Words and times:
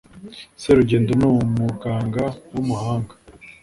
serugendo 0.61 1.11
ni 1.19 1.25
umuganga 1.29 2.23
w’umuhanga 2.53 3.13